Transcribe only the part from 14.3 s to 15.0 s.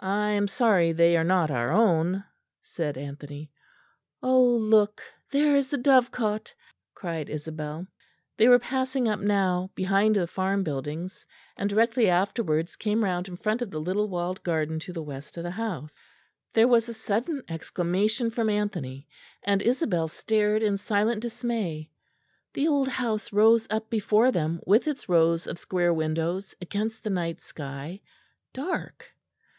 garden to